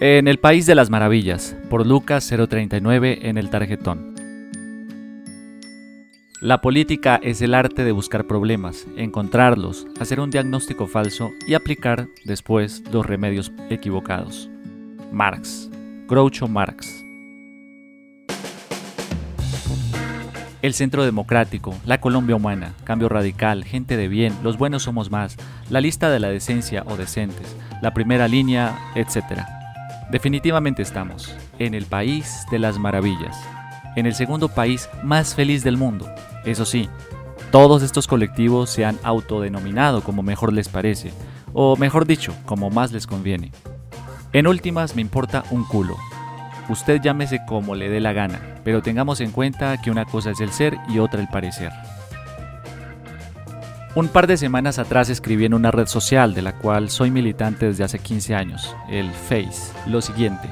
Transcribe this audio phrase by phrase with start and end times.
[0.00, 4.12] En el País de las Maravillas, por Lucas 039 en el tarjetón.
[6.40, 12.08] La política es el arte de buscar problemas, encontrarlos, hacer un diagnóstico falso y aplicar
[12.24, 14.50] después los remedios equivocados.
[15.12, 15.70] Marx,
[16.08, 17.04] Groucho Marx.
[20.60, 25.36] El Centro Democrático, la Colombia Humana, Cambio Radical, Gente de Bien, Los Buenos Somos Más,
[25.70, 29.63] la lista de la decencia o decentes, la primera línea, etc.
[30.10, 33.36] Definitivamente estamos en el país de las maravillas,
[33.96, 36.12] en el segundo país más feliz del mundo.
[36.44, 36.88] Eso sí,
[37.50, 41.12] todos estos colectivos se han autodenominado como mejor les parece,
[41.52, 43.52] o mejor dicho, como más les conviene.
[44.32, 45.96] En últimas me importa un culo.
[46.68, 50.40] Usted llámese como le dé la gana, pero tengamos en cuenta que una cosa es
[50.40, 51.72] el ser y otra el parecer.
[53.96, 57.66] Un par de semanas atrás escribí en una red social de la cual soy militante
[57.66, 60.48] desde hace 15 años, el Face, lo siguiente.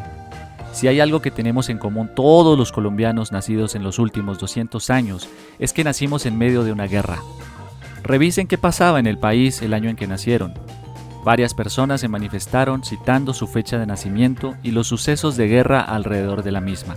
[0.72, 4.90] Si hay algo que tenemos en común todos los colombianos nacidos en los últimos 200
[4.90, 7.18] años, es que nacimos en medio de una guerra.
[8.04, 10.54] Revisen qué pasaba en el país el año en que nacieron.
[11.24, 16.44] Varias personas se manifestaron citando su fecha de nacimiento y los sucesos de guerra alrededor
[16.44, 16.96] de la misma.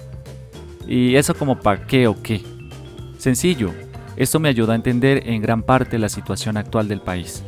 [0.88, 2.44] ¿Y eso como pa' qué o qué?
[3.18, 3.74] Sencillo,
[4.18, 7.44] esto me ayudó a entender en gran parte la situación actual del país.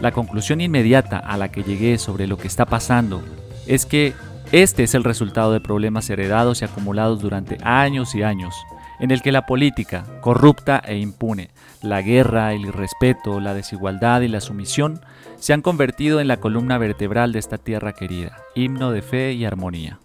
[0.00, 3.22] La conclusión inmediata a la que llegué sobre lo que está pasando
[3.66, 4.12] es que
[4.52, 8.54] este es el resultado de problemas heredados y acumulados durante años y años,
[9.00, 11.50] en el que la política, corrupta e impune,
[11.82, 15.00] la guerra, el irrespeto, la desigualdad y la sumisión
[15.36, 19.44] se han convertido en la columna vertebral de esta tierra querida, himno de fe y
[19.44, 19.98] armonía.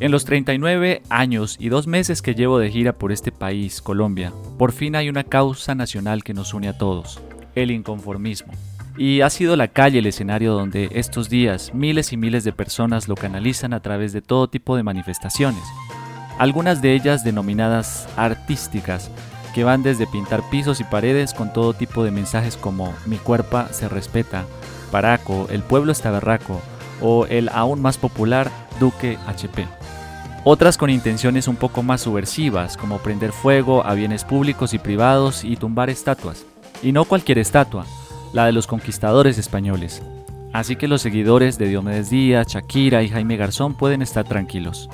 [0.00, 4.32] En los 39 años y dos meses que llevo de gira por este país, Colombia,
[4.56, 7.20] por fin hay una causa nacional que nos une a todos,
[7.56, 8.52] el inconformismo.
[8.96, 13.08] Y ha sido la calle el escenario donde estos días miles y miles de personas
[13.08, 15.64] lo canalizan a través de todo tipo de manifestaciones,
[16.38, 19.10] algunas de ellas denominadas artísticas,
[19.52, 23.64] que van desde pintar pisos y paredes con todo tipo de mensajes como mi cuerpo
[23.72, 24.44] se respeta,
[24.92, 26.62] Paraco, el pueblo está berraco
[27.02, 28.48] o el aún más popular
[28.78, 29.66] Duque HP
[30.50, 35.44] otras con intenciones un poco más subversivas, como prender fuego a bienes públicos y privados
[35.44, 36.46] y tumbar estatuas.
[36.82, 37.84] Y no cualquier estatua,
[38.32, 40.02] la de los conquistadores españoles.
[40.54, 44.88] Así que los seguidores de Diomedes Díaz, Shakira y Jaime Garzón pueden estar tranquilos.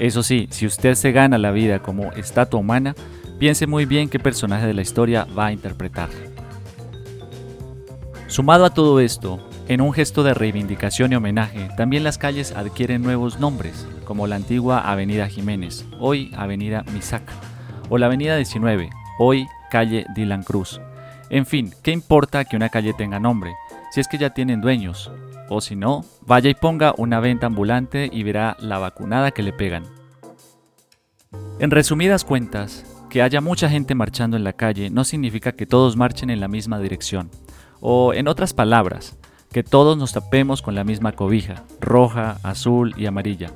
[0.00, 2.96] Eso sí, si usted se gana la vida como estatua humana,
[3.38, 6.08] piense muy bien qué personaje de la historia va a interpretar.
[8.26, 13.02] Sumado a todo esto, en un gesto de reivindicación y homenaje, también las calles adquieren
[13.02, 17.34] nuevos nombres, como la antigua Avenida Jiménez, hoy Avenida Misaca,
[17.90, 20.80] o la Avenida 19, hoy Calle Dylan Cruz.
[21.28, 23.54] En fin, ¿qué importa que una calle tenga nombre,
[23.90, 25.12] si es que ya tienen dueños?
[25.50, 29.52] O si no, vaya y ponga una venta ambulante y verá la vacunada que le
[29.52, 29.84] pegan.
[31.58, 35.96] En resumidas cuentas, que haya mucha gente marchando en la calle no significa que todos
[35.96, 37.30] marchen en la misma dirección.
[37.80, 39.18] O en otras palabras,
[39.52, 43.50] que todos nos tapemos con la misma cobija, roja, azul y amarilla.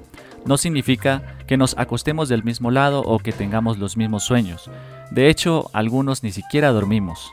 [0.44, 4.70] No significa que nos acostemos del mismo lado o que tengamos los mismos sueños.
[5.10, 7.30] De hecho, algunos ni siquiera dormimos.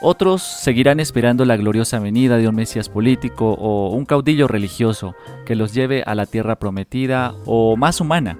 [0.00, 5.14] Otros seguirán esperando la gloriosa venida de un Mesías político o un caudillo religioso
[5.46, 8.38] que los lleve a la tierra prometida o más humana.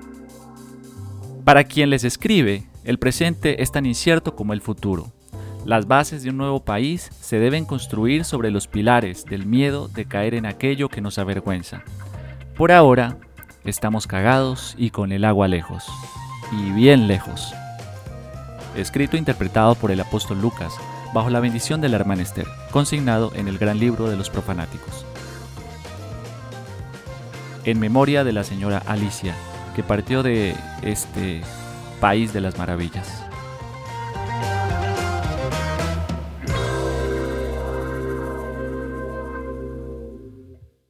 [1.44, 5.12] Para quien les escribe, el presente es tan incierto como el futuro.
[5.64, 10.06] Las bases de un nuevo país se deben construir sobre los pilares del miedo de
[10.06, 11.84] caer en aquello que nos avergüenza.
[12.56, 13.16] Por ahora,
[13.64, 15.84] estamos cagados y con el agua lejos.
[16.50, 17.54] Y bien lejos.
[18.76, 20.72] Escrito e interpretado por el apóstol Lucas,
[21.14, 25.06] bajo la bendición de la hermana Esther, consignado en el gran libro de los profanáticos.
[27.64, 29.36] En memoria de la señora Alicia,
[29.76, 31.42] que partió de este
[32.00, 33.31] país de las maravillas.